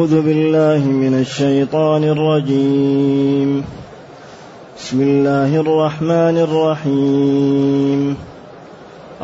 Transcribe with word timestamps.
أعوذ 0.00 0.22
بالله 0.22 0.84
من 0.84 1.20
الشيطان 1.20 2.04
الرجيم. 2.04 3.64
بسم 4.78 5.00
الله 5.00 5.56
الرحمن 5.60 6.38
الرحيم. 6.38 8.16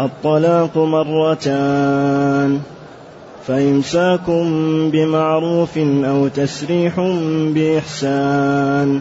الطلاق 0.01 0.79
مرتان. 0.79 2.61
فإمساك 3.47 4.31
بمعروف 4.93 5.79
أو 5.79 6.29
تسريح 6.29 7.01
بإحسان. 7.55 9.01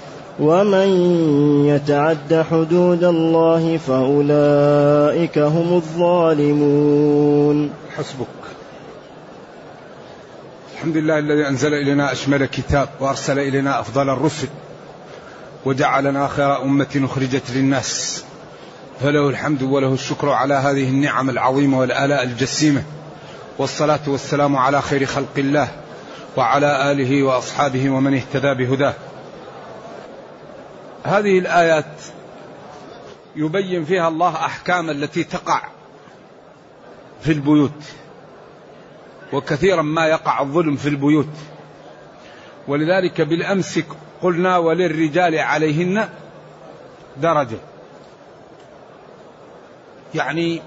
ومن 0.41 0.89
يتعد 1.65 2.45
حدود 2.51 3.03
الله 3.03 3.77
فأولئك 3.77 5.37
هم 5.37 5.73
الظالمون. 5.73 7.69
حسبك. 7.97 8.27
الحمد 10.73 10.97
لله 10.97 11.19
الذي 11.19 11.47
أنزل 11.47 11.73
إلينا 11.73 12.11
أشمل 12.11 12.45
كتاب 12.45 12.89
وأرسل 12.99 13.39
إلينا 13.39 13.79
أفضل 13.79 14.09
الرسل 14.09 14.47
وجعلنا 15.65 16.27
خير 16.27 16.61
أمة 16.61 17.01
أخرجت 17.03 17.51
للناس. 17.55 18.23
فله 19.01 19.29
الحمد 19.29 19.63
وله 19.63 19.93
الشكر 19.93 20.29
على 20.29 20.53
هذه 20.53 20.89
النعم 20.89 21.29
العظيمة 21.29 21.79
والآلاء 21.79 22.23
الجسيمة. 22.23 22.83
والصلاة 23.57 23.99
والسلام 24.07 24.55
على 24.55 24.81
خير 24.81 25.05
خلق 25.05 25.37
الله 25.37 25.67
وعلى 26.37 26.91
آله 26.91 27.23
وأصحابه 27.23 27.89
ومن 27.89 28.13
اهتدى 28.13 28.53
بهداه. 28.53 28.93
هذه 31.03 31.39
الآيات 31.39 32.01
يبين 33.35 33.85
فيها 33.85 34.07
الله 34.07 34.35
أحكام 34.35 34.89
التي 34.89 35.23
تقع 35.23 35.63
في 37.21 37.31
البيوت 37.31 37.83
وكثيرا 39.33 39.81
ما 39.81 40.07
يقع 40.07 40.41
الظلم 40.41 40.75
في 40.75 40.89
البيوت. 40.89 41.29
ولذلك 42.67 43.21
بالأمس 43.21 43.79
قلنا 44.21 44.57
وللرجال 44.57 45.39
عليهن 45.39 46.09
درجة. 47.17 47.57
يعني 50.15 50.61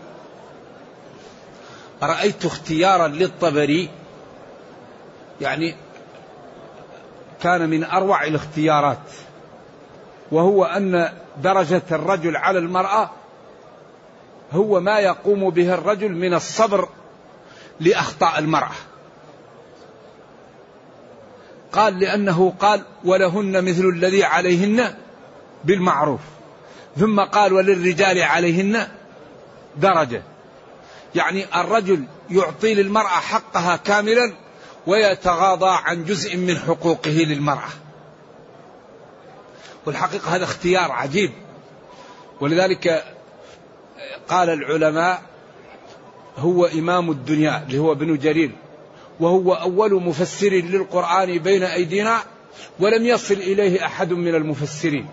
رأيت 2.03 2.45
اختيارا 2.45 3.09
للطبري 3.09 3.89
يعني 5.41 5.75
كان 7.41 7.69
من 7.69 7.85
أروع 7.85 8.25
الاختيارات. 8.25 9.11
وهو 10.33 10.64
أن 10.64 11.12
درجة 11.42 11.83
الرجل 11.92 12.36
على 12.36 12.58
المرأة 12.58 13.11
هو 14.53 14.80
ما 14.80 14.98
يقوم 14.98 15.50
به 15.50 15.75
الرجل 15.75 16.12
من 16.12 16.34
الصبر 16.34 16.89
لأخطاء 17.80 18.39
المرأة. 18.39 18.75
قال 21.72 21.98
لأنه 21.98 22.52
قال 22.61 22.83
ولهن 23.05 23.64
مثل 23.64 23.84
الذي 23.84 24.25
عليهن 24.25 24.95
بالمعروف. 25.64 26.20
ثم 26.97 27.20
قال 27.20 27.52
وللرجال 27.52 28.22
عليهن 28.22 28.89
درجة. 29.77 30.23
يعني 31.14 31.61
الرجل 31.61 32.05
يعطي 32.30 32.74
للمرأة 32.74 33.08
حقها 33.08 33.77
كاملا 33.77 34.33
ويتغاضى 34.86 35.79
عن 35.84 36.05
جزء 36.05 36.36
من 36.36 36.58
حقوقه 36.58 37.11
للمرأة. 37.11 37.70
والحقيقة 39.86 40.36
هذا 40.36 40.45
اختيار 40.45 40.92
عجيب. 40.92 41.30
ولذلك 42.40 43.05
قال 44.28 44.50
العلماء 44.50 45.22
هو 46.39 46.64
إمام 46.64 47.11
الدنيا 47.11 47.62
اللي 47.67 47.78
هو 47.78 47.92
ابن 47.92 48.18
جرير 48.18 48.50
وهو 49.20 49.52
أول 49.52 50.02
مفسر 50.02 50.50
للقرآن 50.50 51.39
بين 51.39 51.62
أيدينا 51.62 52.18
ولم 52.80 53.06
يصل 53.06 53.34
إليه 53.34 53.86
أحد 53.86 54.12
من 54.12 54.34
المفسرين. 54.34 55.08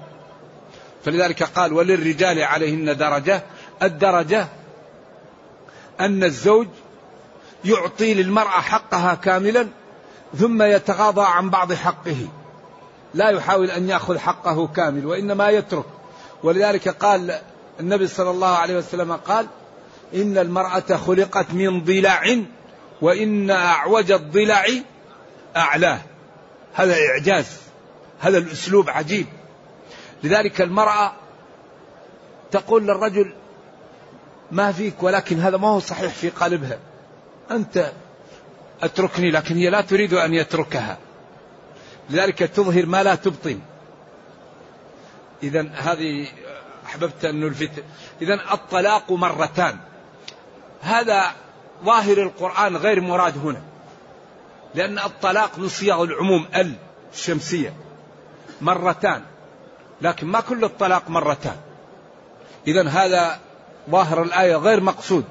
فلذلك 1.05 1.43
قال 1.43 1.73
وللرجال 1.73 2.41
عليهن 2.41 2.97
درجة 2.97 3.43
الدرجة 3.83 4.47
أن 5.99 6.23
الزوج 6.23 6.67
يعطي 7.65 8.13
للمرأة 8.13 8.61
حقها 8.61 9.15
كاملا 9.15 9.67
ثم 10.37 10.61
يتغاضى 10.61 11.25
عن 11.25 11.49
بعض 11.49 11.73
حقه. 11.73 12.27
لا 13.13 13.29
يحاول 13.29 13.71
أن 13.71 13.89
يأخذ 13.89 14.17
حقه 14.17 14.67
كامل 14.67 15.05
وإنما 15.05 15.49
يترك. 15.49 15.85
ولذلك 16.43 16.89
قال 16.89 17.39
النبي 17.79 18.07
صلى 18.07 18.29
الله 18.29 18.47
عليه 18.47 18.77
وسلم 18.77 19.13
قال 19.13 19.47
إن 20.15 20.37
المرأة 20.37 20.97
خلقت 21.07 21.53
من 21.53 21.83
ضلع 21.83 22.23
وإن 23.01 23.51
أعوج 23.51 24.11
الضلع 24.11 24.65
أعلاه. 25.57 25.99
هذا 26.73 26.95
إعجاز 27.09 27.57
هذا 28.19 28.37
الأسلوب 28.37 28.89
عجيب. 28.89 29.25
لذلك 30.23 30.61
المرأة 30.61 31.13
تقول 32.51 32.83
للرجل 32.83 33.33
ما 34.51 34.71
فيك 34.71 35.03
ولكن 35.03 35.39
هذا 35.39 35.57
ما 35.57 35.67
هو 35.67 35.79
صحيح 35.79 36.13
في 36.13 36.29
قلبها. 36.29 36.79
أنت 37.51 37.91
أتركني 38.83 39.31
لكن 39.31 39.55
هي 39.55 39.69
لا 39.69 39.81
تريد 39.81 40.13
أن 40.13 40.33
يتركها. 40.33 40.97
لذلك 42.11 42.39
تظهر 42.39 42.85
ما 42.85 43.03
لا 43.03 43.15
تبطن. 43.15 43.59
إذا 45.43 45.69
هذه 45.73 46.27
أحببت 46.85 47.25
أن 47.25 47.39
نلفت. 47.39 47.83
إذا 48.21 48.33
الطلاق 48.33 49.11
مرتان. 49.11 49.77
هذا 50.81 51.31
ظاهر 51.83 52.17
القرآن 52.17 52.77
غير 52.77 53.01
مراد 53.01 53.37
هنا. 53.37 53.61
لأن 54.75 54.99
الطلاق 54.99 55.59
من 55.59 55.67
صيغ 55.67 56.03
العموم 56.03 56.47
ال 56.55 56.73
الشمسية. 57.13 57.73
مرتان. 58.61 59.21
لكن 60.01 60.27
ما 60.27 60.39
كل 60.41 60.63
الطلاق 60.63 61.09
مرتان. 61.09 61.57
إذا 62.67 62.87
هذا 62.87 63.39
ظاهر 63.89 64.23
الآية 64.23 64.55
غير 64.55 64.81
مقصود. 64.81 65.25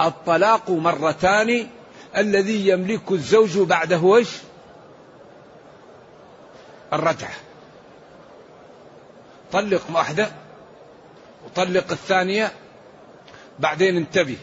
الطلاق 0.00 0.70
مرتان 0.70 1.66
الذي 2.16 2.68
يملك 2.68 3.12
الزوج 3.12 3.58
بعده 3.58 3.98
وش؟ 3.98 4.28
الرجعة 6.92 7.34
طلق 9.52 9.82
واحدة 9.94 10.32
وطلق 11.46 11.90
الثانية 11.90 12.52
بعدين 13.58 13.96
انتبه. 13.96 14.36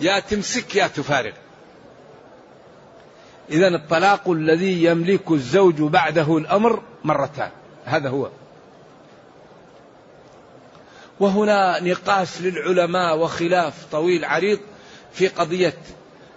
يا 0.00 0.20
تمسك 0.20 0.76
يا 0.76 0.86
تفارق. 0.86 1.34
إذا 3.50 3.68
الطلاق 3.68 4.30
الذي 4.30 4.84
يملك 4.84 5.30
الزوج 5.30 5.74
بعده 5.74 6.38
الأمر 6.38 6.82
مرتان. 7.04 7.50
هذا 7.84 8.08
هو. 8.08 8.30
وهنا 11.20 11.80
نقاش 11.80 12.40
للعلماء 12.40 13.18
وخلاف 13.18 13.84
طويل 13.92 14.24
عريض 14.24 14.60
في 15.12 15.28
قضية 15.28 15.74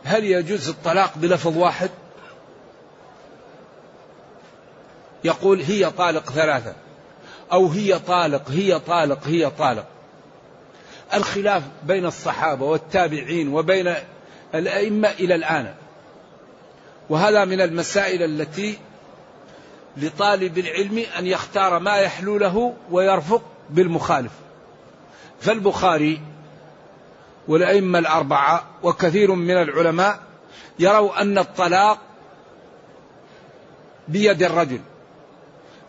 هل 0.03 0.23
يجوز 0.23 0.69
الطلاق 0.69 1.17
بلفظ 1.17 1.57
واحد؟ 1.57 1.89
يقول 5.23 5.61
هي 5.61 5.91
طالق 5.91 6.29
ثلاثة 6.31 6.75
أو 7.51 7.67
هي 7.67 7.99
طالق 7.99 8.51
هي 8.51 8.79
طالق 8.79 9.27
هي 9.27 9.49
طالق. 9.49 9.85
الخلاف 11.13 11.63
بين 11.83 12.05
الصحابة 12.05 12.65
والتابعين 12.65 13.53
وبين 13.53 13.93
الأئمة 14.55 15.09
إلى 15.09 15.35
الآن. 15.35 15.73
وهذا 17.09 17.45
من 17.45 17.61
المسائل 17.61 18.23
التي 18.23 18.77
لطالب 19.97 20.57
العلم 20.57 21.03
أن 21.19 21.27
يختار 21.27 21.79
ما 21.79 21.97
يحلو 21.97 22.37
له 22.37 22.73
ويرفق 22.91 23.41
بالمخالف. 23.69 24.31
فالبخاري 25.39 26.21
والأئمة 27.47 27.99
الأربعة 27.99 28.63
وكثير 28.83 29.31
من 29.31 29.57
العلماء 29.57 30.19
يروا 30.79 31.21
أن 31.21 31.37
الطلاق 31.37 31.97
بيد 34.07 34.43
الرجل 34.43 34.79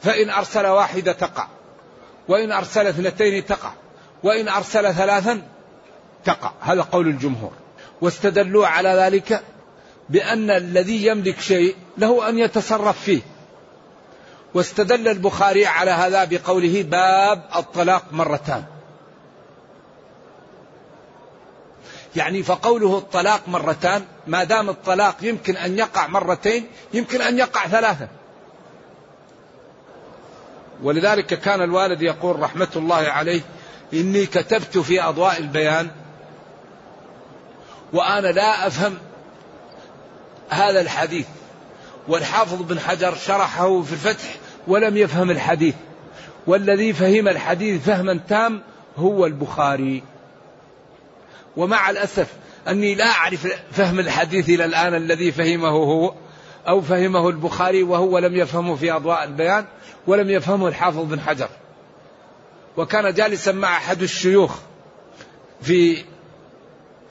فإن 0.00 0.30
أرسل 0.30 0.66
واحدة 0.66 1.12
تقع 1.12 1.46
وإن 2.28 2.52
أرسل 2.52 2.86
اثنتين 2.86 3.46
تقع 3.46 3.72
وإن 4.22 4.48
أرسل 4.48 4.94
ثلاثا 4.94 5.42
تقع. 6.24 6.52
هذا 6.60 6.82
قول 6.82 7.08
الجمهور. 7.08 7.52
واستدلوا 8.00 8.66
على 8.66 8.88
ذلك 8.88 9.42
بأن 10.08 10.50
الذي 10.50 11.06
يملك 11.06 11.40
شيء 11.40 11.76
له 11.98 12.28
أن 12.28 12.38
يتصرف 12.38 13.02
فيه. 13.02 13.20
واستدل 14.54 15.08
البخاري 15.08 15.66
على 15.66 15.90
هذا 15.90 16.24
بقوله 16.24 16.82
باب 16.82 17.44
الطلاق 17.56 18.04
مرتان. 18.12 18.64
يعني 22.16 22.42
فقوله 22.42 22.98
الطلاق 22.98 23.48
مرتان 23.48 24.04
ما 24.26 24.44
دام 24.44 24.68
الطلاق 24.68 25.16
يمكن 25.22 25.56
أن 25.56 25.78
يقع 25.78 26.06
مرتين 26.06 26.66
يمكن 26.94 27.20
أن 27.20 27.38
يقع 27.38 27.66
ثلاثة. 27.66 28.08
ولذلك 30.82 31.26
كان 31.26 31.62
الوالد 31.62 32.02
يقول 32.02 32.40
رحمة 32.40 32.68
الله 32.76 32.96
عليه 32.96 33.40
إني 33.94 34.26
كتبت 34.26 34.78
في 34.78 35.02
أضواء 35.02 35.38
البيان 35.38 35.90
وأنا 37.92 38.28
لا 38.28 38.66
أفهم 38.66 38.98
هذا 40.50 40.80
الحديث. 40.80 41.26
والحافظ 42.08 42.62
بن 42.62 42.80
حجر 42.80 43.14
شرحه 43.14 43.82
في 43.82 43.92
الفتح 43.92 44.36
ولم 44.66 44.96
يفهم 44.96 45.30
الحديث. 45.30 45.74
والذي 46.46 46.92
فهم 46.92 47.28
الحديث 47.28 47.82
فهما 47.84 48.20
تام 48.28 48.62
هو 48.96 49.26
البخاري. 49.26 50.02
ومع 51.56 51.90
الأسف 51.90 52.28
أني 52.68 52.94
لا 52.94 53.10
أعرف 53.10 53.46
فهم 53.72 53.98
الحديث 53.98 54.48
إلى 54.48 54.64
الآن 54.64 54.94
الذي 54.94 55.32
فهمه 55.32 55.68
هو 55.68 56.14
أو 56.68 56.80
فهمه 56.80 57.28
البخاري 57.28 57.82
وهو 57.82 58.18
لم 58.18 58.36
يفهمه 58.36 58.76
في 58.76 58.92
أضواء 58.92 59.24
البيان 59.24 59.64
ولم 60.06 60.30
يفهمه 60.30 60.68
الحافظ 60.68 60.98
بن 60.98 61.20
حجر. 61.20 61.48
وكان 62.76 63.14
جالسا 63.14 63.52
مع 63.52 63.76
أحد 63.76 64.02
الشيوخ 64.02 64.58
في 65.62 66.04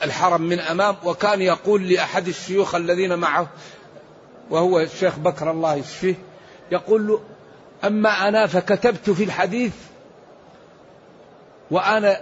الحرم 0.03 0.41
من 0.41 0.59
أمام 0.59 0.95
وكان 1.03 1.41
يقول 1.41 1.89
لأحد 1.89 2.27
الشيوخ 2.27 2.75
الذين 2.75 3.19
معه 3.19 3.47
وهو 4.49 4.79
الشيخ 4.79 5.19
بكر 5.19 5.51
الله 5.51 5.75
يشفيه 5.75 6.15
يقول 6.71 7.07
له 7.07 7.21
أما 7.83 8.27
أنا 8.27 8.47
فكتبت 8.47 9.09
في 9.09 9.23
الحديث 9.23 9.73
وأنا 11.71 12.21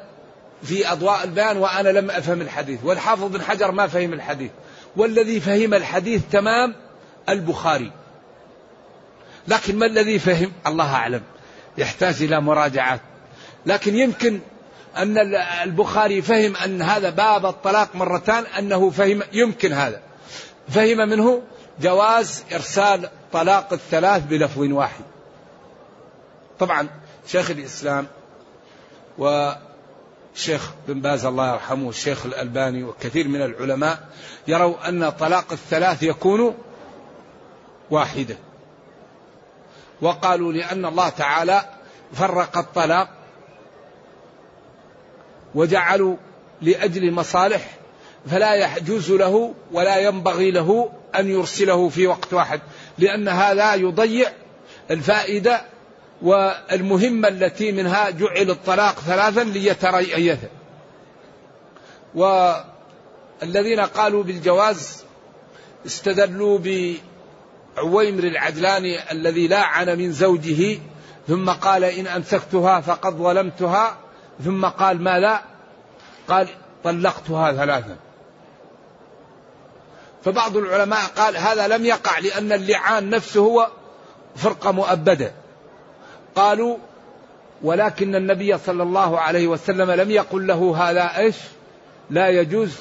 في 0.64 0.92
أضواء 0.92 1.24
البيان 1.24 1.58
وأنا 1.58 1.90
لم 1.90 2.12
أفهم 2.12 2.42
الحديث 2.42 2.80
والحافظ 2.84 3.24
بن 3.24 3.42
حجر 3.42 3.72
ما 3.72 3.88
فهم 3.88 4.14
الحديث 4.14 4.52
والذي 4.96 5.40
فهم 5.40 5.74
الحديث 5.74 6.22
تمام؟ 6.32 6.76
البخاري. 7.30 7.92
لكن 9.48 9.76
ما 9.76 9.86
الذي 9.86 10.20
فهم؟ 10.20 10.52
الله 10.68 10.96
أعلم. 10.96 11.22
يحتاج 11.78 12.24
إلى 12.24 12.42
مراجعات. 12.42 13.02
لكن 13.66 13.96
يمكن 13.96 14.40
أن 14.98 15.18
البخاري 15.64 16.22
فهم 16.22 16.56
أن 16.56 16.82
هذا 16.82 17.10
باب 17.10 17.46
الطلاق 17.46 17.96
مرتان 17.96 18.44
أنه 18.46 18.90
فهم 18.90 19.22
يمكن 19.34 19.74
هذا. 19.74 20.02
فهم 20.70 20.98
منه 20.98 21.42
جواز 21.82 22.44
إرسال 22.54 23.10
طلاق 23.34 23.74
الثلاث 23.74 24.24
بلفظ 24.24 24.60
واحد. 24.60 25.04
طبعا 26.60 26.88
شيخ 27.28 27.52
الإسلام 27.52 28.08
وشيخ 30.40 30.72
بن 30.88 31.02
باز 31.02 31.26
الله 31.26 31.54
يرحمه 31.54 31.90
الشيخ 31.90 32.26
الألباني 32.26 32.84
وكثير 32.84 33.28
من 33.28 33.42
العلماء 33.42 34.10
يروا 34.48 34.90
أن 34.90 35.10
طلاق 35.10 35.52
الثلاث 35.52 36.04
يكون 36.04 36.58
واحدة. 37.92 38.38
وقالوا 40.02 40.54
لأن 40.54 40.86
الله 40.86 41.10
تعالى 41.10 41.66
فرق 42.14 42.58
الطلاق 42.58 43.10
وجعلوا 45.56 46.16
لأجل 46.62 47.12
مصالح 47.12 47.78
فلا 48.30 48.78
يجوز 48.78 49.12
له 49.12 49.54
ولا 49.72 49.98
ينبغي 49.98 50.52
له 50.52 50.90
أن 51.16 51.28
يرسله 51.28 51.90
في 51.90 52.08
وقت 52.08 52.34
واحد 52.34 52.62
لأن 52.98 53.28
هذا 53.28 53.76
يضيع 53.76 54.32
الفائدة 54.92 55.62
والمهمة 56.22 57.28
التي 57.28 57.72
منها 57.72 58.10
جعل 58.10 58.50
الطلاق 58.50 59.00
ثلاثا 59.00 59.44
ليتريث. 59.44 60.40
والذين 62.16 63.80
قالوا 63.80 64.24
بالجواز 64.24 65.04
استدلوا 65.86 66.60
بعويمر 66.60 68.24
العدلاني 68.24 69.12
الذي 69.12 69.48
لاعن 69.48 69.98
من 69.98 70.12
زوجه 70.12 70.80
ثم 71.28 71.50
قال 71.50 71.84
إن 71.84 72.08
أمسكتها 72.08 72.82
فقد 72.82 73.14
ظلمتها 73.14 73.98
ثم 74.46 74.66
قال 74.66 75.02
ما 75.02 75.20
لا 75.20 75.42
قال 76.28 76.48
طلقتها 76.84 77.54
ثلاثا. 77.54 77.98
فبعض 80.26 80.58
العلماء 80.58 81.06
قال 81.18 81.38
هذا 81.38 81.68
لم 81.68 81.86
يقع 81.86 82.20
لأن 82.20 82.52
اللعان 82.52 83.10
نفسه 83.10 83.40
هو 83.40 83.70
فرقة 84.36 84.72
مؤبدة. 84.72 85.34
قالوا 86.40 86.78
ولكن 87.62 88.16
النبي 88.16 88.58
صلى 88.58 88.84
الله 88.84 89.20
عليه 89.20 89.48
وسلم 89.48 89.92
لم 89.92 90.12
يقل 90.12 90.48
له 90.48 90.78
هذا 90.78 91.18
إيش 91.18 91.36
لا 92.10 92.30
يجوز 92.30 92.78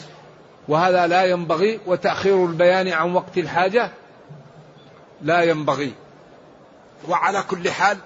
وهذا 0.69 1.07
لا 1.07 1.25
ينبغي 1.25 1.81
وتأخير 1.87 2.45
البيان 2.45 2.89
عن 2.89 3.15
وقت 3.15 3.39
الحاجة 3.39 3.91
لا 5.23 5.43
ينبغي. 5.43 5.93
وعلى 7.09 7.43
كل 7.43 7.71
حال 7.71 7.99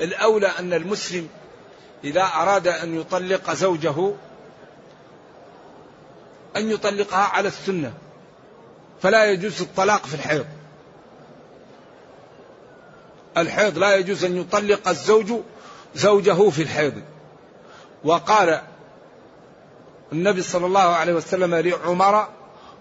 الأولى 0.00 0.46
أن 0.58 0.72
المسلم 0.72 1.28
إذا 2.04 2.22
أراد 2.22 2.68
أن 2.68 3.00
يطلق 3.00 3.52
زوجه 3.52 4.12
أن 6.56 6.70
يطلقها 6.70 7.24
على 7.24 7.48
السنة 7.48 7.92
فلا 9.02 9.24
يجوز 9.24 9.60
الطلاق 9.60 10.06
في 10.06 10.14
الحيض. 10.14 10.46
الحيض 13.36 13.78
لا 13.78 13.96
يجوز 13.96 14.24
أن 14.24 14.36
يطلق 14.36 14.88
الزوج 14.88 15.32
زوجه 15.94 16.50
في 16.50 16.62
الحيض. 16.62 16.94
وقال 18.04 18.60
النبي 20.12 20.42
صلى 20.42 20.66
الله 20.66 20.80
عليه 20.80 21.12
وسلم 21.12 21.54
لعمر 21.54 22.28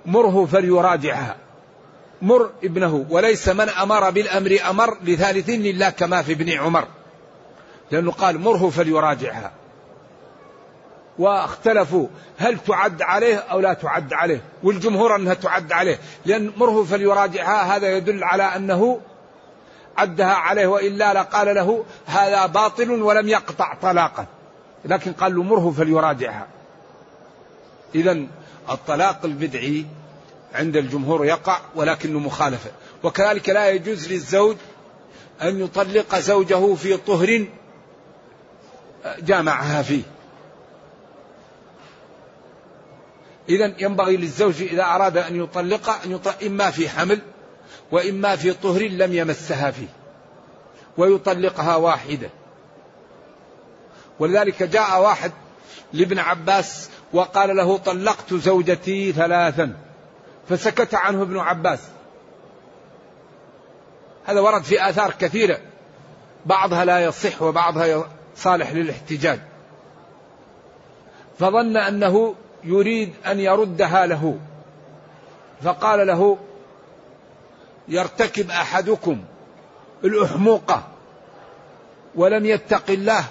مره 0.06 0.46
فليراجعها. 0.46 1.36
مر 2.22 2.50
ابنه 2.64 3.06
وليس 3.10 3.50
من 3.50 3.70
أمر 3.70 4.10
بالأمر 4.10 4.58
أمر 4.70 4.98
لثالث 5.04 5.50
إلا 5.50 5.90
كما 5.90 6.22
في 6.22 6.32
ابن 6.32 6.50
عمر. 6.50 6.88
لأنه 7.92 8.12
قال 8.12 8.40
مره 8.40 8.70
فليراجعها. 8.70 9.52
واختلفوا 11.20 12.08
هل 12.38 12.60
تعد 12.60 13.02
عليه 13.02 13.36
أو 13.38 13.60
لا 13.60 13.74
تعد 13.74 14.14
عليه 14.14 14.42
والجمهور 14.64 15.16
أنها 15.16 15.34
تعد 15.34 15.72
عليه 15.72 16.00
لأن 16.26 16.52
مره 16.58 16.84
فليراجعها 16.84 17.76
هذا 17.76 17.98
يدل 17.98 18.24
على 18.24 18.44
أنه 18.44 19.00
عدها 19.98 20.34
عليه 20.34 20.68
وإلا 20.68 21.14
لقال 21.14 21.56
له 21.56 21.86
هذا 22.06 22.46
باطل 22.46 22.92
ولم 22.92 23.30
يقطع 23.30 23.74
طلاقا. 23.82 24.26
لكن 24.86 25.14
قال 25.14 25.36
له 25.36 25.44
مره 25.44 25.72
فليراجعها. 25.78 26.48
إذا 27.96 28.26
الطلاق 28.70 29.26
البدعي 29.26 29.86
عند 30.54 30.78
الجمهور 30.78 31.26
يقع 31.26 31.60
ولكنه 31.76 32.20
مخالفة 32.20 32.72
وكذلك 33.04 33.50
لا 33.50 33.70
يجوز 33.70 34.12
للزوج 34.12 34.56
أن 35.42 35.64
يطلق 35.64 36.16
زوجه 36.16 36.74
في 36.76 36.98
طهر 36.98 37.46
جامعها 39.20 39.82
فيه. 39.82 40.04
إذا 43.50 43.74
ينبغي 43.80 44.18
للزوج 44.18 44.62
إذا 44.62 44.84
أراد 44.84 45.18
أن 45.18 45.44
يطلقها 45.44 46.06
أن 46.06 46.12
يطلق 46.12 46.44
إما 46.44 46.72
في 46.72 46.90
حمل 46.90 47.22
وإما 47.92 48.36
في 48.36 48.54
طهر 48.54 48.82
لم 48.82 49.14
يمسها 49.14 49.72
فيه 49.72 49.88
ويطلقها 50.98 51.76
واحدة. 51.76 52.30
ولذلك 54.20 54.64
جاء 54.64 55.02
واحد 55.02 55.32
لابن 55.94 56.20
عباس 56.20 56.90
وقال 57.14 57.56
له 57.56 57.78
طلقت 57.78 58.34
زوجتي 58.34 59.12
ثلاثا 59.12 59.78
فسكت 60.50 60.96
عنه 60.96 61.22
ابن 61.22 61.38
عباس. 61.40 61.80
هذا 64.26 64.40
ورد 64.40 64.64
في 64.64 64.90
آثار 64.90 65.12
كثيرة 65.12 65.60
بعضها 66.46 66.86
لا 66.86 67.00
يصح 67.00 67.42
وبعضها 67.42 68.10
صالح 68.36 68.72
للاحتجاج. 68.72 69.40
فظن 71.40 71.78
أنه 71.78 72.36
يريد 72.64 73.14
أن 73.26 73.40
يردها 73.40 74.06
له 74.06 74.40
فقال 75.64 76.08
له 76.08 76.38
يرتكب 77.88 78.52
أحدكم 78.52 79.24
الأحموقة 80.04 80.88
ولم 82.16 82.46
يتق 82.46 82.90
الله 82.90 83.26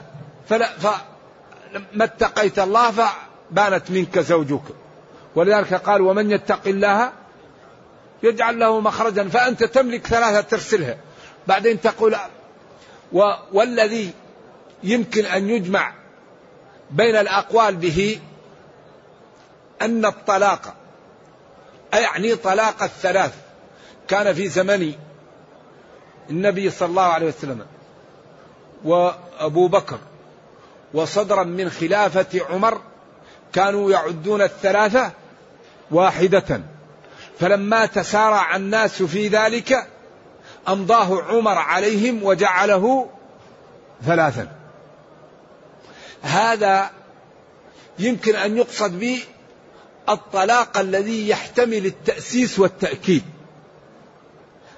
فلا 0.48 0.70
فما 0.78 2.04
اتقيت 2.04 2.58
الله 2.58 2.90
فبانت 2.90 3.90
منك 3.90 4.18
زوجك. 4.18 4.62
ولذلك 5.34 5.74
قال 5.74 6.00
ومن 6.00 6.30
يتق 6.30 6.60
الله 6.66 7.12
يجعل 8.22 8.58
له 8.58 8.80
مخرجا 8.80 9.28
فأنت 9.28 9.64
تملك 9.64 10.06
ثلاثة 10.06 10.40
ترسلها. 10.40 10.96
بعدين 11.46 11.80
تقول 11.80 12.16
والذي 13.52 14.12
يمكن 14.82 15.24
أن 15.24 15.50
يجمع 15.50 15.92
بين 16.90 17.16
الأقوال 17.16 17.76
به 17.76 18.20
أن 19.82 20.04
الطلاق 20.04 20.74
أعني 21.94 22.34
طلاق 22.34 22.82
الثلاث 22.82 23.43
كان 24.08 24.34
في 24.34 24.48
زمن 24.48 24.92
النبي 26.30 26.70
صلى 26.70 26.88
الله 26.88 27.02
عليه 27.02 27.26
وسلم 27.26 27.66
وأبو 28.84 29.68
بكر 29.68 29.98
وصدرا 30.94 31.42
من 31.42 31.70
خلافة 31.70 32.40
عمر 32.50 32.80
كانوا 33.52 33.90
يعدون 33.90 34.42
الثلاثة 34.42 35.12
واحدة. 35.90 36.60
فلما 37.40 37.86
تسارع 37.86 38.56
الناس 38.56 39.02
في 39.02 39.28
ذلك 39.28 39.86
أمضاه 40.68 41.22
عمر 41.22 41.58
عليهم 41.58 42.22
وجعله 42.22 43.10
ثلاثا. 44.06 44.48
هذا 46.22 46.90
يمكن 47.98 48.36
أن 48.36 48.56
يقصد 48.56 48.98
به 48.98 49.22
الطلاق 50.08 50.78
الذي 50.78 51.28
يحتمل 51.28 51.86
التأسيس 51.86 52.58
والتأكيد. 52.58 53.24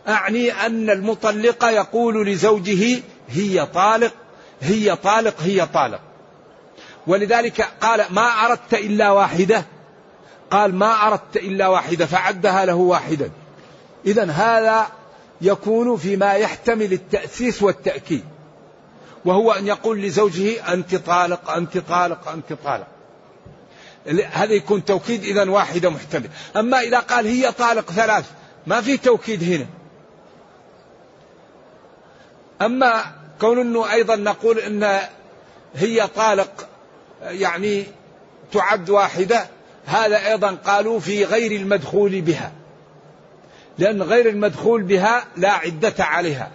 أعني 0.09 0.53
أن 0.53 0.91
المطلق 0.91 1.65
يقول 1.65 2.27
لزوجه 2.27 3.03
هي 3.29 3.67
طالق 3.67 4.13
هي 4.61 4.97
طالق 4.97 5.41
هي 5.41 5.67
طالق. 5.67 6.01
ولذلك 7.07 7.69
قال 7.81 8.05
ما 8.11 8.27
أردت 8.27 8.75
إلا 8.75 9.11
واحدة 9.11 9.65
قال 10.51 10.75
ما 10.75 11.07
أردت 11.07 11.37
إلا 11.37 11.69
واحدة 11.69 12.07
فعدها 12.07 12.65
له 12.65 12.75
واحدا. 12.75 13.31
إذا 14.07 14.31
هذا 14.31 14.87
يكون 15.41 15.97
فيما 15.97 16.33
يحتمل 16.33 16.93
التأسيس 16.93 17.63
والتأكيد. 17.63 18.25
وهو 19.25 19.53
أن 19.53 19.67
يقول 19.67 20.03
لزوجه 20.03 20.73
أنت 20.73 20.95
طالق 20.95 21.51
أنت 21.51 21.79
طالق 21.79 22.29
أنت 22.29 22.53
طالق. 22.53 22.87
هذا 24.33 24.53
يكون 24.53 24.85
توكيد 24.85 25.25
إذا 25.25 25.51
واحدة 25.51 25.91
محتمل. 25.91 26.29
أما 26.57 26.81
إذا 26.81 26.99
قال 26.99 27.27
هي 27.27 27.53
طالق 27.53 27.91
ثلاث 27.91 28.25
ما 28.67 28.81
في 28.81 28.97
توكيد 28.97 29.43
هنا. 29.43 29.67
أما 32.63 33.05
كون 33.41 33.59
أنه 33.59 33.93
أيضا 33.93 34.17
نقول 34.17 34.59
أن 34.59 35.01
هي 35.75 36.07
طالق 36.07 36.69
يعني 37.23 37.85
تعد 38.53 38.91
واحدة 38.91 39.47
هذا 39.87 40.27
أيضا 40.27 40.51
قالوا 40.55 41.01
في 41.01 41.25
غير 41.25 41.53
المدخول 41.53 42.21
بها. 42.21 42.53
لأن 43.79 44.03
غير 44.03 44.29
المدخول 44.29 44.83
بها 44.83 45.25
لا 45.37 45.51
عدة 45.51 45.95
عليها. 45.99 46.51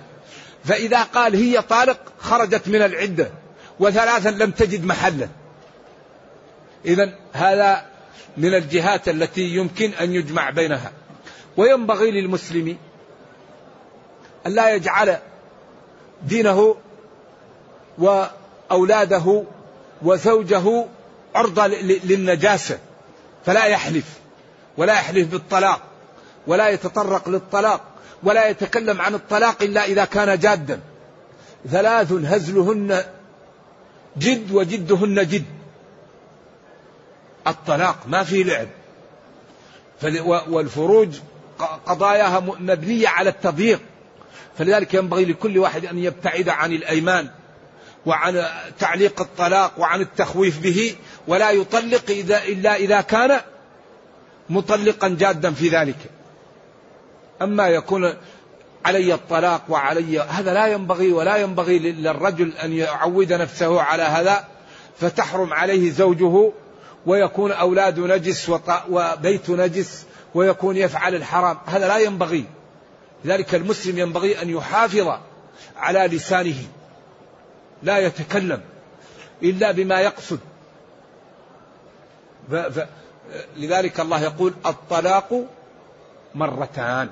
فإذا 0.66 1.04
قال 1.04 1.36
هي 1.36 1.62
طالق 1.62 2.00
خرجت 2.20 2.68
من 2.68 2.82
العدة 2.82 3.32
وثلاثا 3.80 4.30
لم 4.30 4.52
تجد 4.52 4.86
محلا. 4.86 5.28
إذا 6.86 7.14
هذا 7.34 7.86
من 8.38 8.56
الجهات 8.56 9.10
التي 9.10 9.42
يمكن 9.42 9.92
أن 9.94 10.16
يجمع 10.16 10.50
بينها. 10.50 10.92
وينبغي 11.58 12.12
للمسلم 12.12 12.78
أن 14.48 14.52
لا 14.52 14.76
يجعل 14.76 15.18
دينه 16.26 16.76
وأولاده 17.98 19.44
وزوجه 20.02 20.86
عرضة 21.36 21.68
للنجاسة 21.68 22.80
فلا 23.46 23.66
يحلف 23.66 24.06
ولا 24.78 24.94
يحلف 24.94 25.28
بالطلاق 25.28 25.82
ولا 26.48 26.70
يتطرق 26.70 27.30
للطلاق 27.30 27.82
ولا 28.24 28.48
يتكلم 28.48 29.02
عن 29.02 29.16
الطلاق 29.16 29.64
إلا 29.64 29.86
إذا 29.86 30.06
كان 30.06 30.40
جادا. 30.40 30.80
ثلاث 31.70 32.12
هزلهن 32.12 33.04
جد 34.18 34.52
وجدهن 34.52 35.28
جد. 35.28 35.46
الطلاق 37.48 37.98
ما 38.08 38.24
في 38.24 38.44
لعب. 38.44 38.68
والفروج 40.50 41.20
قضاياها 41.86 42.40
مبنية 42.40 43.08
على 43.08 43.30
التضييق. 43.30 43.82
فلذلك 44.58 44.94
ينبغي 44.94 45.26
لكل 45.26 45.58
واحد 45.58 45.86
أن 45.86 45.98
يبتعد 45.98 46.50
عن 46.50 46.74
الأيمان 46.74 47.30
وعن 48.06 48.46
تعليق 48.80 49.22
الطلاق 49.22 49.80
وعن 49.80 50.02
التخويف 50.02 50.60
به 50.60 50.96
ولا 51.28 51.52
يطلق 51.52 52.04
إذا 52.10 52.44
إلا 52.44 52.76
إذا 52.76 53.02
كان 53.02 53.40
مطلقا 54.50 55.08
جادا 55.20 55.52
في 55.52 55.70
ذلك. 55.70 55.98
أما 57.42 57.68
يكون 57.68 58.14
علي 58.86 59.14
الطلاق 59.14 59.62
وعلي 59.70 60.20
هذا 60.20 60.54
لا 60.54 60.68
ينبغي 60.68 61.12
ولا 61.12 61.38
ينبغي 61.38 61.80
للرجل 61.80 62.54
أن 62.64 62.74
يعود 62.74 63.34
نفسه 63.34 63.82
على 63.82 64.04
هذا 64.04 64.48
فتحرم 65.00 65.54
عليه 65.54 65.92
زوجه 65.92 66.52
ويكون 67.06 67.52
أولاد 67.52 68.00
نجس 68.00 68.52
وبيت 68.90 69.50
نجس 69.50 70.06
ويكون 70.34 70.78
يفعل 70.78 71.16
الحرام. 71.16 71.58
هذا 71.66 71.88
لا 71.88 71.98
ينبغي. 71.98 72.46
لذلك 73.26 73.56
المسلم 73.56 73.98
ينبغي 73.98 74.42
أن 74.42 74.50
يحافظ 74.50 75.20
على 75.78 76.00
لسانه 76.00 76.64
لا 77.84 77.98
يتكلم 77.98 78.62
إلا 79.44 79.72
بما 79.72 80.00
يقصد. 80.00 80.40
ف... 82.52 82.56
ف... 82.56 82.88
لذلك 83.58 84.00
الله 84.00 84.22
يقول 84.22 84.54
الطلاق 84.66 85.46
مرتان. 86.36 87.10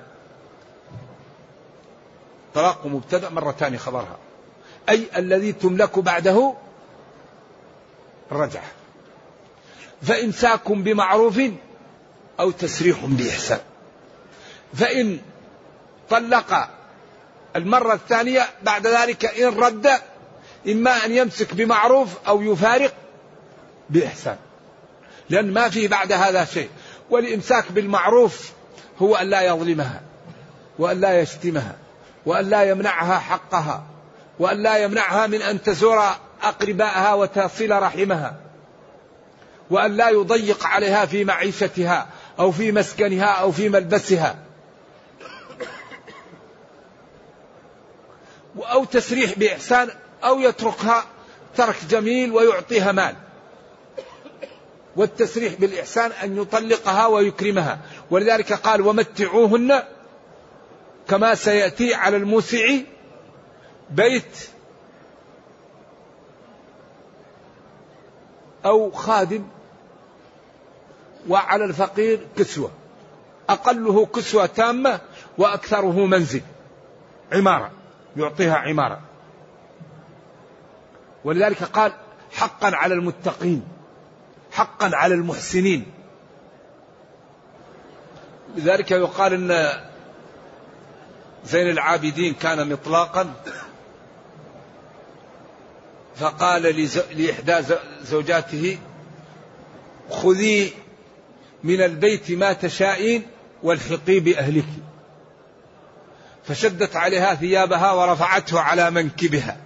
طلاق 2.54 2.86
مبتدأ 2.86 3.30
مرتان 3.30 3.78
خبرها. 3.78 4.18
أي 4.90 5.08
الذي 5.18 5.54
تملك 5.54 6.00
بعده 6.00 6.54
الرجعه 8.32 8.72
فإمساك 10.02 10.72
بمعروف 10.72 11.42
أو 12.40 12.52
تسريح 12.52 13.06
بإحسان. 13.06 13.60
فإن 14.74 15.20
طلق 16.10 16.70
المرة 17.56 17.94
الثانية 17.94 18.48
بعد 18.64 18.88
ذلك 18.88 19.26
إن 19.26 19.60
رد 19.60 19.88
إما 20.68 21.06
أن 21.06 21.12
يمسك 21.12 21.54
بمعروف 21.54 22.10
أو 22.28 22.42
يفارق 22.42 22.94
بإحسان. 23.90 24.38
لأن 25.30 25.54
ما 25.54 25.70
في 25.70 25.88
بعد 25.88 26.12
هذا 26.12 26.46
شيء. 26.46 26.70
والإمساك 27.10 27.72
بالمعروف 27.72 28.52
هو 29.02 29.16
أن 29.16 29.30
لا 29.30 29.42
يظلمها 29.42 30.02
وأن 30.80 31.02
لا 31.02 31.22
يشتمها 31.22 31.76
وأن 32.26 32.50
لا 32.50 32.64
يمنعها 32.64 33.20
حقها 33.20 33.84
وأن 34.40 34.64
لا 34.64 34.78
يمنعها 34.78 35.28
من 35.28 35.42
أن 35.42 35.64
تزور 35.64 36.04
أقربائها 36.44 37.14
وتصل 37.14 37.72
رحمها 37.72 38.36
وأن 39.70 39.98
لا 39.98 40.10
يضيق 40.10 40.66
عليها 40.66 41.06
في 41.06 41.24
معيشتها 41.24 42.08
أو 42.40 42.52
في 42.52 42.72
مسكنها 42.72 43.26
أو 43.26 43.52
في 43.52 43.70
ملبسها. 43.70 44.36
أو 48.58 48.86
تسريح 48.86 49.40
بإحسان 49.40 49.90
أو 50.24 50.40
يتركها 50.40 51.06
ترك 51.56 51.76
جميل 51.90 52.32
ويعطيها 52.32 52.92
مال. 52.92 53.16
والتسريح 54.96 55.54
بالإحسان 55.54 56.12
أن 56.12 56.42
يطلقها 56.42 57.06
ويكرمها. 57.06 57.80
ولذلك 58.12 58.54
قال 58.54 58.82
ومتعوهن 58.82 59.84
كما 61.08 61.36
سيأتي 61.36 61.94
على 61.94 62.18
الموسع 62.18 62.68
بيت 63.90 64.50
أو 68.66 68.92
خادم 68.92 69.48
وعلى 71.30 71.66
الفقير 71.66 72.28
كسوة. 72.38 72.72
أقله 73.50 74.06
كسوة 74.06 74.46
تامة 74.46 75.00
وأكثره 75.38 76.06
منزل 76.06 76.42
عمارة. 77.32 77.79
يعطيها 78.18 78.56
عمارة. 78.56 79.02
ولذلك 81.24 81.64
قال 81.64 81.94
حقا 82.32 82.76
على 82.76 82.94
المتقين 82.94 83.68
حقا 84.52 84.92
على 84.94 85.16
المحسنين. 85.16 85.86
لذلك 88.56 88.92
يقال 88.92 89.34
إن 89.34 89.70
زين 91.46 91.70
العابدين 91.70 92.34
كان 92.34 92.70
مطلاقا. 92.70 93.34
فقال 96.16 96.62
لإحدى 97.16 97.76
زوجاته 98.02 98.78
خذي 100.10 100.74
من 101.64 101.82
البيت 101.82 102.32
ما 102.32 102.54
تشائين 102.54 103.24
والحقي 103.64 104.20
بأهلك. 104.20 104.66
فشدت 106.50 106.96
عليها 106.96 107.36
ثيابها 107.36 107.92
ورفعته 107.92 108.60
على 108.60 108.92
منكبها. 108.92 109.58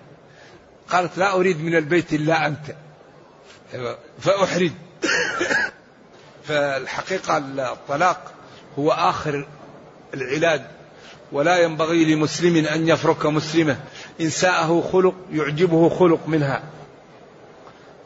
قالت 0.89 1.17
لا 1.17 1.33
أريد 1.33 1.61
من 1.61 1.75
البيت 1.75 2.13
إلا 2.13 2.47
أنت. 2.47 2.75
فأحرج. 4.19 4.71
فالحقيقة 6.43 7.37
الطلاق 7.37 8.31
هو 8.79 8.91
آخر 8.91 9.47
العلاج. 10.13 10.61
ولا 11.31 11.57
ينبغي 11.57 12.15
لمسلم 12.15 12.65
أن 12.65 12.87
يفرك 12.87 13.25
مسلمة. 13.25 13.77
إن 14.21 14.29
ساءه 14.29 14.89
خلق 14.93 15.15
يعجبه 15.31 15.89
خلق 15.89 16.27
منها. 16.27 16.63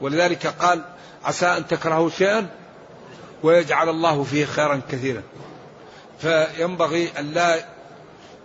ولذلك 0.02 0.48
قال 0.48 0.86
عسى 1.24 1.46
أن 1.46 1.68
تكرهوا 1.68 2.10
شيئا 2.10 2.50
ويجعل 3.44 3.90
الله 3.90 4.24
فيه 4.24 4.46
خيرا 4.46 4.82
كثيرا. 4.92 5.22
فينبغي 6.20 7.10
أن 7.20 7.32
لا 7.32 7.77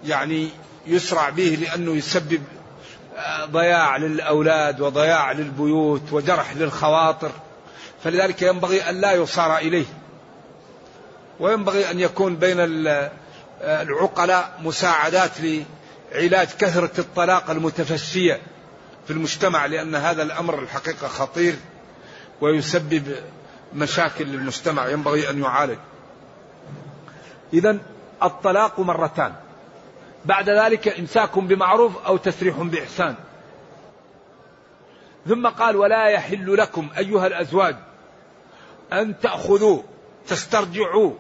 يعني 0.05 0.49
يسرع 0.87 1.31
به 1.31 1.59
لأنه 1.61 1.97
يسبب 1.97 2.43
ضياع 3.45 3.97
للأولاد 3.97 4.81
وضياع 4.81 5.33
للبيوت 5.33 6.13
وجرح 6.13 6.57
للخواطر. 6.57 7.31
فلذلك 8.05 8.43
ينبغي 8.43 8.91
أن 8.91 9.01
لا 9.01 9.13
يصار 9.13 9.57
إليه. 9.59 9.87
وينبغي 11.41 11.91
أن 11.91 12.01
يكون 12.01 12.37
بين 12.37 12.57
العقلاء 13.61 14.61
مساعدات 14.63 15.31
لعلاج 15.41 16.49
كثرة 16.59 17.01
الطلاق 17.01 17.51
المتفشية 17.51 18.41
في 19.07 19.13
المجتمع 19.13 19.67
لأن 19.67 19.95
هذا 19.95 20.23
الأمر 20.23 20.59
الحقيقة 20.59 21.09
خطير 21.09 21.57
ويسبب 22.41 23.17
مشاكل 23.75 24.25
للمجتمع 24.25 24.89
ينبغي 24.89 25.31
أن 25.31 25.43
يعالج. 25.43 25.79
إذا 27.53 27.79
الطلاق 28.23 28.81
مرتان. 28.81 29.33
بعد 30.25 30.51
ذلك 30.51 30.89
إمساك 30.89 31.39
بمعروف 31.39 32.07
أو 32.07 32.17
تسريح 32.17 32.57
بإحسان. 32.57 33.15
ثم 35.29 35.47
قال 35.47 35.77
ولا 35.77 36.07
يحل 36.07 36.57
لكم 36.57 36.89
أيها 36.99 37.27
الأزواج 37.27 37.77
أن 38.93 39.21
تأخذوا 39.21 39.83
تسترجعوا 40.29 41.13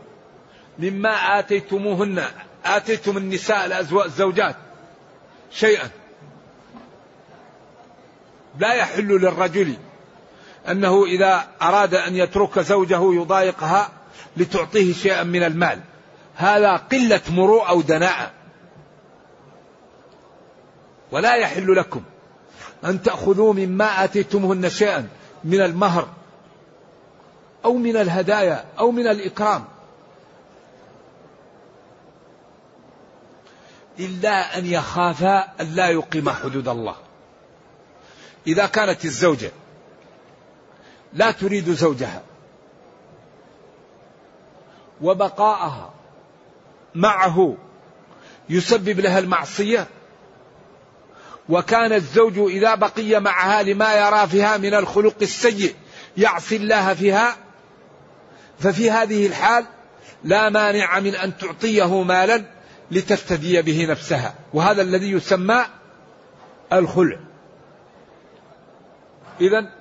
مما 0.78 1.38
آتيتموهن 1.38 2.24
آتيتم 2.64 3.16
النساء 3.16 3.80
الزوجات 4.06 4.56
شيئا. 5.50 5.90
لا 8.58 8.74
يحل 8.74 9.08
للرجل 9.08 9.76
أنه 10.68 11.04
إذا 11.04 11.46
أراد 11.62 11.94
أن 11.94 12.16
يترك 12.16 12.58
زوجه 12.58 13.14
يضايقها 13.14 13.88
لتعطيه 14.36 14.92
شيئا 14.92 15.22
من 15.22 15.42
المال. 15.42 15.80
هذا 16.34 16.76
قلة 16.76 17.20
مروءة 17.30 17.68
أو 17.68 17.80
دناءة. 17.80 18.30
ولا 21.12 21.34
يحل 21.34 21.76
لكم 21.76 22.02
أن 22.84 23.02
تأخذوا 23.02 23.54
مما 23.54 24.04
آتيتمهن 24.04 24.70
شيئا 24.70 25.08
من 25.44 25.60
المهر 25.60 26.08
أو 27.64 27.74
من 27.74 27.96
الهدايا 27.96 28.64
أو 28.78 28.90
من 28.90 29.06
الإكرام. 29.06 29.64
إلا 33.98 34.58
أن 34.58 34.66
يخافا 34.66 35.38
أن 35.60 35.74
لا 35.74 35.88
يقيم 35.88 36.30
حدود 36.30 36.68
الله. 36.68 36.96
إذا 38.46 38.66
كانت 38.66 39.04
الزوجة 39.04 39.50
لا 41.12 41.30
تريد 41.30 41.70
زوجها 41.70 42.22
وبقاءها 45.02 45.92
معه 46.94 47.56
يسبب 48.48 49.00
لها 49.00 49.18
المعصية 49.18 49.86
وكان 51.48 51.92
الزوج 51.92 52.38
إذا 52.38 52.74
بقي 52.74 53.20
معها 53.20 53.62
لما 53.62 53.94
يرى 53.94 54.28
فيها 54.28 54.56
من 54.56 54.74
الخلق 54.74 55.16
السيء 55.22 55.74
يعصي 56.16 56.56
الله 56.56 56.94
فيها 56.94 57.36
ففي 58.58 58.90
هذه 58.90 59.26
الحال 59.26 59.64
لا 60.24 60.48
مانع 60.48 61.00
من 61.00 61.14
أن 61.14 61.36
تعطيه 61.36 62.02
مالا 62.02 62.44
لتفتدي 62.90 63.62
به 63.62 63.86
نفسها. 63.86 64.34
وهذا 64.54 64.82
الذي 64.82 65.10
يسمى 65.10 65.64
الخلع. 66.72 67.18
إذا 69.40 69.72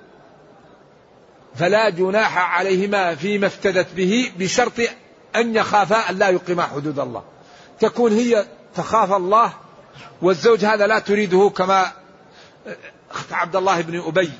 فلا 1.54 1.90
جناح 1.90 2.38
عليهما 2.58 3.14
فيما 3.14 3.46
افتدت 3.46 3.92
به 3.96 4.32
بشرط 4.38 4.80
أن 5.36 5.56
يخافا 5.56 6.10
أن 6.10 6.18
لا 6.18 6.28
يقيما 6.28 6.62
حدود 6.62 6.98
الله. 6.98 7.24
تكون 7.80 8.12
هي 8.12 8.46
تخاف 8.74 9.12
الله 9.12 9.52
والزوج 10.22 10.64
هذا 10.64 10.86
لا 10.86 10.98
تريده 10.98 11.52
كما 11.56 11.92
أخت 13.10 13.32
عبد 13.32 13.56
الله 13.56 13.80
بن 13.80 14.00
أبي 14.00 14.32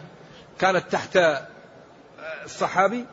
كانت 0.59 0.85
تحت 0.93 1.19
الصحابي 2.45 3.05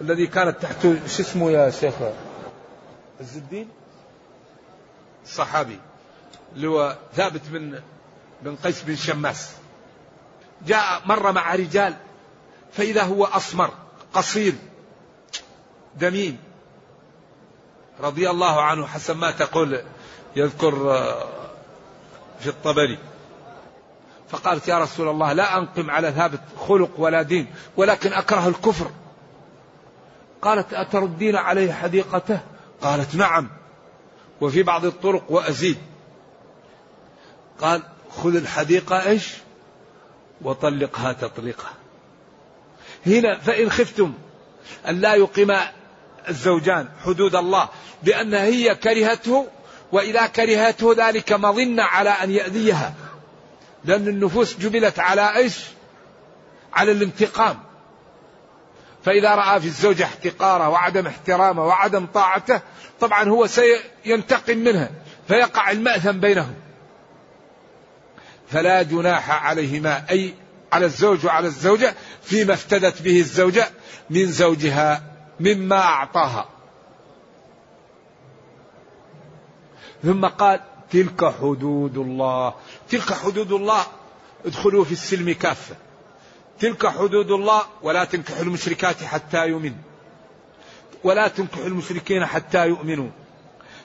الذي 0.00 0.26
كانت 0.26 0.62
تحت 0.62 0.82
شو 0.82 1.22
اسمه 1.22 1.50
يا 1.50 1.70
شيخ؟ 1.70 1.94
عز 3.20 3.36
الدين 3.36 3.68
الصحابي 5.24 5.78
اللي 6.56 6.66
هو 6.66 6.96
ثابت 7.14 7.40
بن 7.48 7.80
بن 8.42 8.56
قيس 8.56 8.82
بن 8.82 8.96
شماس. 8.96 9.50
جاء 10.66 11.02
مر 11.06 11.32
مع 11.32 11.54
رجال 11.54 11.94
فإذا 12.72 13.02
هو 13.02 13.24
أسمر 13.24 13.70
قصير 14.14 14.54
دميم 15.96 16.38
رضي 18.00 18.30
الله 18.30 18.62
عنه 18.62 18.86
حسب 18.86 19.16
ما 19.16 19.30
تقول 19.30 19.82
يذكر 20.36 20.72
في 22.40 22.46
الطبري. 22.46 22.98
فقالت 24.28 24.68
يا 24.68 24.78
رسول 24.78 25.08
الله 25.08 25.32
لا 25.32 25.58
أنقم 25.58 25.90
على 25.90 26.12
ثابت 26.12 26.40
خلق 26.68 26.90
ولا 26.98 27.22
دين 27.22 27.46
ولكن 27.76 28.12
أكره 28.12 28.48
الكفر. 28.48 28.90
قالت 30.42 30.74
أتردين 30.74 31.36
عليه 31.36 31.72
حديقته؟ 31.72 32.40
قالت 32.82 33.14
نعم 33.14 33.50
وفي 34.40 34.62
بعض 34.62 34.84
الطرق 34.84 35.24
وأزيد. 35.28 35.78
قال 37.60 37.82
خذ 38.10 38.36
الحديقة 38.36 39.06
إيش؟ 39.06 39.34
وطلقها 40.42 41.12
تطليقها. 41.12 41.72
هنا 43.06 43.38
فإن 43.38 43.70
خفتم 43.70 44.12
أن 44.88 45.00
لا 45.00 45.14
يقيم 45.14 45.52
الزوجان 46.28 46.88
حدود 47.04 47.36
الله 47.36 47.68
بأن 48.02 48.34
هي 48.34 48.74
كرهته 48.74 49.46
وإذا 49.92 50.26
كرهته 50.26 50.94
ذلك 51.08 51.32
مظنة 51.32 51.82
على 51.82 52.10
أن 52.10 52.30
يأذيها. 52.30 52.94
لأن 53.84 54.08
النفوس 54.08 54.56
جبلت 54.56 54.98
على 54.98 55.36
إيش؟ 55.36 55.60
على 56.72 56.92
الانتقام. 56.92 57.58
فإذا 59.04 59.34
رأى 59.34 59.60
في 59.60 59.66
الزوجة 59.66 60.04
احتقاره 60.04 60.68
وعدم 60.68 61.06
احترامه 61.06 61.66
وعدم 61.66 62.06
طاعته 62.06 62.60
طبعا 63.00 63.28
هو 63.28 63.46
سينتقم 63.46 64.58
منها 64.58 64.90
فيقع 65.28 65.70
المأثم 65.70 66.20
بينهم. 66.20 66.54
فلا 68.48 68.82
جناح 68.82 69.30
عليهما 69.46 70.04
أي 70.10 70.34
على 70.72 70.86
الزوج 70.86 71.26
وعلى 71.26 71.46
الزوجة 71.46 71.94
فيما 72.22 72.54
افتدت 72.54 73.02
به 73.02 73.18
الزوجة 73.18 73.68
من 74.10 74.26
زوجها 74.26 75.02
مما 75.40 75.80
أعطاها. 75.80 76.53
ثم 80.02 80.26
قال 80.26 80.60
تلك 80.90 81.34
حدود 81.40 81.96
الله. 81.98 82.54
تلك 82.88 83.12
حدود 83.12 83.52
الله 83.52 83.86
ادخلوا 84.44 84.84
في 84.84 84.92
السلم 84.92 85.32
كافة. 85.32 85.76
تلك 86.60 86.86
حدود 86.86 87.30
الله 87.30 87.62
ولا 87.82 88.04
تنكحوا 88.04 88.42
المشركات 88.42 89.02
حتى 89.02 89.46
يؤمنوا. 89.46 89.82
ولا 91.04 91.28
تنكحوا 91.28 91.66
المشركين 91.66 92.26
حتى 92.26 92.66
يؤمنوا. 92.66 93.08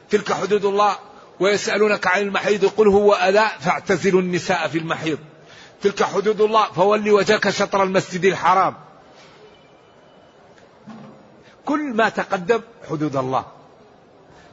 تلك 0.10 0.34
حدود 0.34 0.66
الله 0.66 0.96
ويسألونك 1.40 2.08
عن 2.08 2.22
المحيض 2.22 2.66
قل 2.66 2.88
هو 2.88 3.14
أذى 3.14 3.46
فاعتزلوا 3.60 4.22
النساء 4.22 4.68
في 4.68 4.78
المحيض. 4.78 5.18
تلك 5.82 6.04
حدود 6.04 6.42
الله 6.42 6.72
فولي 6.72 7.12
وجهك 7.12 7.50
شطر 7.50 7.84
المسجد 7.84 8.26
الحرام. 8.26 8.76
كل 11.66 11.94
ما 11.96 12.10
تقدم 12.10 12.62
حدود 12.90 13.16
الله. 13.16 13.59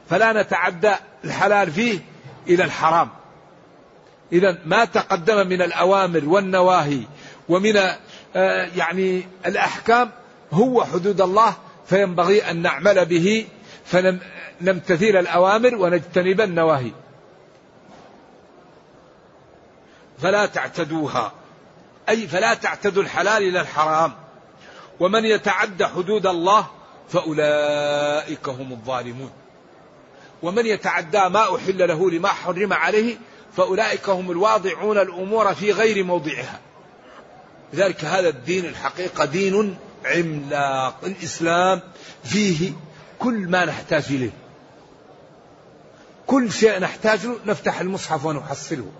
فلا 0.09 0.41
نتعدى 0.41 0.93
الحلال 1.25 1.71
فيه 1.71 1.99
إلى 2.47 2.63
الحرام. 2.63 3.09
إذا 4.31 4.57
ما 4.65 4.85
تقدم 4.85 5.47
من 5.47 5.61
الأوامر 5.61 6.25
والنواهي 6.25 7.01
ومن 7.49 7.77
آه، 8.35 8.69
يعني 8.75 9.27
الأحكام 9.45 10.11
هو 10.53 10.83
حدود 10.83 11.21
الله 11.21 11.53
فينبغي 11.85 12.51
أن 12.51 12.61
نعمل 12.61 13.05
به 13.05 13.47
فنمتثل 13.85 15.05
الأوامر 15.05 15.75
ونجتنب 15.75 16.41
النواهي. 16.41 16.91
فلا 20.19 20.45
تعتدوها 20.45 21.31
أي 22.09 22.27
فلا 22.27 22.53
تعتدوا 22.53 23.03
الحلال 23.03 23.43
إلى 23.43 23.61
الحرام. 23.61 24.13
ومن 24.99 25.25
يتعد 25.25 25.83
حدود 25.83 26.27
الله 26.27 26.67
فأولئك 27.09 28.49
هم 28.49 28.71
الظالمون. 28.71 29.31
ومن 30.43 30.65
يتعدى 30.65 31.29
ما 31.29 31.55
أحل 31.55 31.87
له 31.87 32.11
لما 32.11 32.27
حرم 32.27 32.73
عليه 32.73 33.17
فأولئك 33.57 34.09
هم 34.09 34.31
الواضعون 34.31 34.97
الأمور 34.97 35.53
في 35.53 35.71
غير 35.71 36.03
موضعها. 36.03 36.59
لذلك 37.73 38.05
هذا 38.05 38.29
الدين 38.29 38.65
الحقيقة 38.65 39.25
دين 39.25 39.77
عملاق. 40.05 40.99
الإسلام 41.03 41.81
فيه 42.23 42.71
كل 43.19 43.47
ما 43.47 43.65
نحتاج 43.65 44.05
إليه. 44.09 44.31
كل 46.27 46.51
شيء 46.51 46.79
نحتاجه 46.79 47.29
نفتح 47.45 47.79
المصحف 47.79 48.25
ونحصله. 48.25 48.91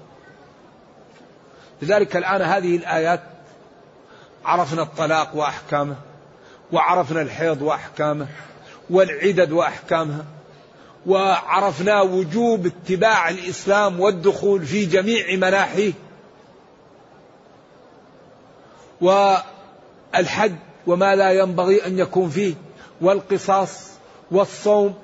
لذلك 1.81 2.17
الآن 2.17 2.41
هذه 2.41 2.75
الآيات 2.75 3.23
عرفنا 4.45 4.81
الطلاق 4.81 5.35
وأحكامه 5.35 5.95
وعرفنا 6.71 7.21
الحيض 7.21 7.61
وأحكامه 7.61 8.27
والعدد 8.89 9.51
وأحكامها 9.51 10.25
وعرفنا 11.07 12.01
وجوب 12.01 12.65
اتباع 12.65 13.29
الإسلام 13.29 13.99
والدخول 13.99 14.65
في 14.65 14.85
جميع 14.85 15.35
مناحيه. 15.35 15.93
والحج 19.01 20.53
وما 20.87 21.15
لا 21.15 21.31
ينبغي 21.31 21.85
أن 21.85 21.99
يكون 21.99 22.29
فيه 22.29 22.53
والقصاص 23.01 23.87
والصوم 24.31 24.95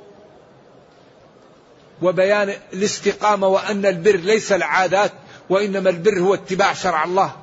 وبيان 2.01 2.53
الاستقامة 2.73 3.47
وأن 3.47 3.85
البر 3.85 4.15
ليس 4.15 4.51
العادات 4.51 5.11
وإنما 5.49 5.89
البر 5.89 6.19
هو 6.19 6.33
اتباع 6.33 6.73
شرع 6.73 7.03
الله. 7.03 7.35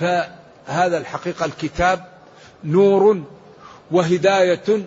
فهذا 0.00 0.98
الحقيقة 0.98 1.44
الكتاب 1.44 2.04
نور 2.64 3.22
وهداية 3.90 4.86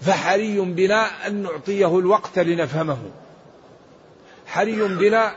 فحري 0.00 0.60
بنا 0.60 1.26
أن 1.26 1.42
نعطيه 1.42 1.98
الوقت 1.98 2.38
لنفهمه. 2.38 2.98
حري 4.46 4.88
بنا 4.88 5.34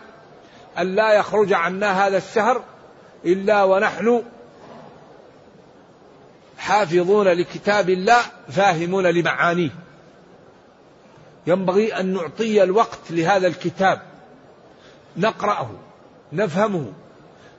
أن 0.79 0.95
لا 0.95 1.13
يخرج 1.13 1.53
عنا 1.53 2.07
هذا 2.07 2.17
الشهر 2.17 2.63
إلا 3.25 3.63
ونحن 3.63 4.23
حافظون 6.57 7.27
لكتاب 7.27 7.89
الله 7.89 8.21
فاهمون 8.49 9.07
لمعانيه. 9.07 9.69
ينبغي 11.47 11.99
أن 11.99 12.13
نعطي 12.13 12.63
الوقت 12.63 12.99
لهذا 13.09 13.47
الكتاب. 13.47 14.01
نقرأه 15.17 15.69
نفهمه 16.33 16.93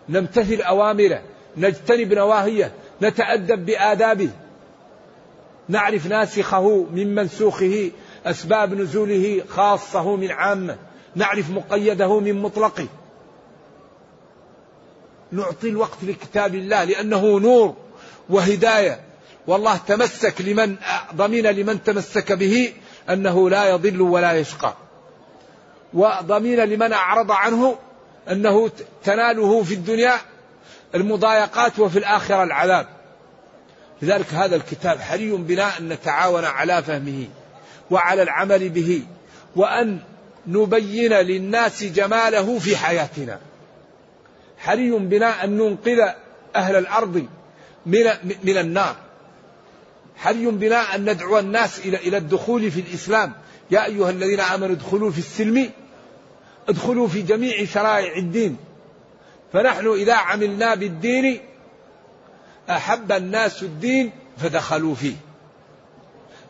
نمتثل 0.09 0.61
أوامره 0.61 1.23
نجتنب 1.57 2.12
نواهيه 2.12 2.73
نتأدب 3.03 3.67
بآدابه. 3.67 4.31
نعرف 5.68 6.07
ناسخه 6.07 6.87
من 6.92 7.14
منسوخه 7.14 7.90
أسباب 8.27 8.75
نزوله 8.75 9.42
خاصه 9.48 10.16
من 10.16 10.31
عامة 10.31 10.77
نعرف 11.16 11.51
مقيده 11.51 12.20
من 12.20 12.42
مطلقه 12.42 12.87
نعطي 15.33 15.68
الوقت 15.68 16.05
لكتاب 16.05 16.55
الله 16.55 16.85
لأنه 16.85 17.40
نور 17.40 17.75
وهداية. 18.29 19.01
والله 19.46 19.77
تمسك 19.77 20.40
لمن 20.40 20.77
ضمن 21.14 21.42
لمن 21.42 21.83
تمسك 21.83 22.33
به 22.33 22.72
أنه 23.11 23.51
لا 23.51 23.70
يضل 23.70 24.01
ولا 24.01 24.33
يشقى. 24.33 24.75
وضمين 25.94 26.61
لمن 26.61 26.92
أعرض 26.92 27.31
عنه 27.31 27.79
أنه 28.31 28.70
تناله 29.05 29.62
في 29.62 29.75
الدنيا 29.75 30.14
المضايقات 30.94 31.79
وفي 31.79 31.98
الآخرة 31.98 32.42
العذاب. 32.42 32.87
لذلك 34.03 34.35
هذا 34.35 34.57
الكتاب 34.57 35.01
حري 35.01 35.31
بنا 35.31 35.79
أن 35.79 35.88
نتعاون 35.88 36.45
على 36.45 36.83
فهمه 36.83 37.27
وعلى 37.91 38.23
العمل 38.23 38.69
به 38.69 39.03
وأن 39.57 39.99
نبين 40.47 41.12
للناس 41.12 41.85
جماله 41.85 42.59
في 42.59 42.77
حياتنا. 42.77 43.41
حري 44.59 44.91
بنا 44.91 45.45
أن 45.45 45.57
ننقذ 45.57 45.99
أهل 46.57 46.77
الأرض 46.77 47.27
من, 47.87 48.05
من 48.45 48.59
النار. 48.59 48.97
حري 50.17 50.47
بنا 50.47 50.95
أن 50.95 51.11
ندعو 51.11 51.38
الناس 51.38 51.79
إلى 51.79 51.97
إلى 51.97 52.17
الدخول 52.17 52.71
في 52.71 52.81
الإسلام. 52.81 53.33
يا 53.71 53.85
أيها 53.85 54.11
الذين 54.11 54.41
آمنوا 54.41 54.75
ادخلوا 54.75 55.11
في 55.11 55.19
السلم. 55.19 55.71
ادخلوا 56.69 57.09
في 57.09 57.23
جميع 57.23 57.65
شرائع 57.65 58.17
الدين. 58.17 58.57
فنحن 59.53 59.88
إذا 59.88 60.15
عملنا 60.15 60.75
بالدين 60.75 61.41
أحب 62.77 63.13
الناس 63.13 63.63
الدين 63.63 64.11
فدخلوا 64.39 64.95
فيه. 64.95 65.15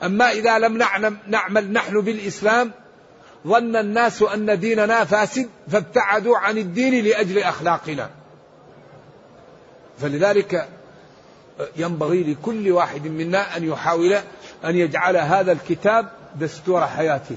أما 0.03 0.31
إذا 0.31 0.59
لم 0.59 0.77
نعلم 0.77 1.19
نعمل 1.27 1.73
نحن 1.73 2.01
بالإسلام 2.01 2.73
ظن 3.47 3.77
الناس 3.77 4.23
أن 4.23 4.59
ديننا 4.59 5.05
فاسد 5.05 5.49
فابتعدوا 5.69 6.39
عن 6.39 6.59
الدين 6.59 7.05
لأجل 7.05 7.39
أخلاقنا. 7.39 8.11
فلذلك 9.99 10.69
ينبغي 11.77 12.23
لكل 12.23 12.73
واحد 12.73 13.07
منا 13.07 13.57
أن 13.57 13.65
يحاول 13.65 14.13
أن 14.65 14.77
يجعل 14.77 15.17
هذا 15.17 15.53
الكتاب 15.53 16.09
دستور 16.41 16.87
حياته. 16.87 17.37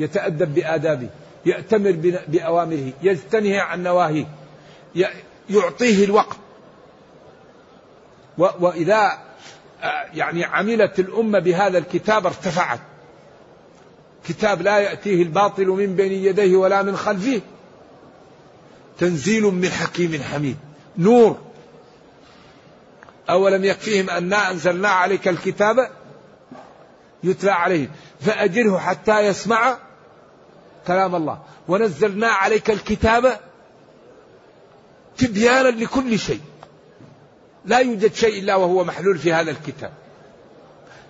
يتأدب 0.00 0.54
بآدابه 0.54 1.08
يأتمر 1.46 2.18
بأوامره 2.28 2.92
يجتنه 3.02 3.60
عن 3.60 3.82
نواهيه 3.82 4.26
يعطيه 5.50 6.04
الوقت 6.04 6.36
وإذا 8.38 9.18
يعني 10.14 10.44
عملت 10.44 10.98
الأمة 10.98 11.38
بهذا 11.38 11.78
الكتاب 11.78 12.26
ارتفعت. 12.26 12.80
كتاب 14.28 14.62
لا 14.62 14.78
يأتيه 14.78 15.22
الباطل 15.22 15.66
من 15.66 15.96
بين 15.96 16.12
يديه 16.12 16.56
ولا 16.56 16.82
من 16.82 16.96
خلفه. 16.96 17.40
تنزيل 18.98 19.42
من 19.42 19.68
حكيم 19.68 20.22
حميد. 20.22 20.56
نور. 20.98 21.38
أولم 23.30 23.64
يكفيهم 23.64 24.10
أنا 24.10 24.50
أنزلنا 24.50 24.88
عليك 24.88 25.28
الكتاب 25.28 25.90
يتلى 27.24 27.50
عليه 27.50 27.90
فأجره 28.20 28.78
حتى 28.78 29.20
يسمع 29.20 29.78
كلام 30.86 31.14
الله. 31.14 31.42
ونزلنا 31.68 32.28
عليك 32.28 32.70
الكتاب 32.70 33.40
تبيانا 35.18 35.68
لكل 35.68 36.18
شيء. 36.18 36.40
لا 37.68 37.78
يوجد 37.78 38.14
شيء 38.14 38.38
إلا 38.38 38.54
وهو 38.54 38.84
محلول 38.84 39.18
في 39.18 39.32
هذا 39.32 39.50
الكتاب. 39.50 39.92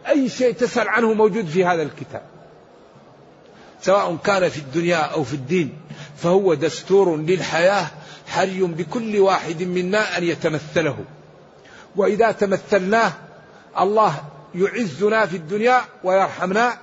أي 0.08 0.28
شيء 0.28 0.54
تسأل 0.54 0.88
عنه 0.88 1.12
موجود 1.12 1.46
في 1.46 1.64
هذا 1.64 1.82
الكتاب. 1.82 2.22
سواء 3.82 4.16
كان 4.24 4.48
في 4.48 4.58
الدنيا 4.58 4.96
أو 4.96 5.24
في 5.24 5.34
الدين 5.34 5.78
فهو 6.16 6.54
دستور 6.54 7.16
للحياة 7.16 7.86
حري 8.26 8.60
بكل 8.60 9.18
واحد 9.18 9.62
منا 9.62 10.18
أن 10.18 10.24
يتمثله. 10.24 10.96
وإذا 11.96 12.32
تمثلناه 12.32 13.12
الله 13.80 14.22
يعزنا 14.54 15.26
في 15.26 15.36
الدنيا 15.36 15.80
ويرحمنا 16.04 16.78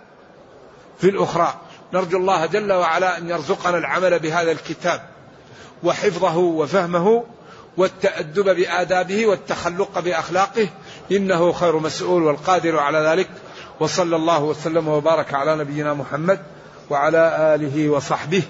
في 0.99 1.09
الأخرى. 1.09 1.61
نرجو 1.93 2.17
الله 2.17 2.45
جل 2.45 2.73
وعلا 2.73 3.17
أن 3.17 3.29
يرزقنا 3.29 3.77
العمل 3.77 4.19
بهذا 4.19 4.51
الكتاب 4.51 5.01
وحفظه 5.83 6.37
وفهمه 6.37 7.23
والتأدب 7.77 8.55
بآدابه 8.55 9.25
والتخلق 9.25 9.99
بأخلاقه 9.99 10.67
إنه 11.11 11.51
خير 11.51 11.79
مسؤول 11.79 12.23
والقادر 12.23 12.79
على 12.79 12.97
ذلك. 12.97 13.29
وصلى 13.79 14.15
الله 14.15 14.43
وسلم 14.43 14.87
وبارك 14.87 15.33
على 15.33 15.55
نبينا 15.55 15.93
محمد 15.93 16.39
وعلى 16.89 17.55
آله 17.55 17.89
وصحبه. 17.89 18.43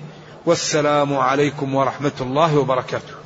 والسلام 0.46 1.18
عليكم 1.18 1.76
ورحمة 1.76 2.12
الله 2.22 2.58
وبركاته. 2.58 3.25